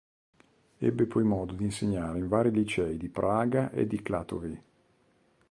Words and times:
Ebbe 0.79 1.05
poi 1.05 1.23
modo 1.23 1.53
di 1.53 1.63
insegnare 1.63 2.17
in 2.17 2.27
vari 2.27 2.49
licei 2.49 2.97
di 2.97 3.07
Praga 3.09 3.69
e 3.69 3.85
di 3.85 4.01
Klatovy. 4.01 4.63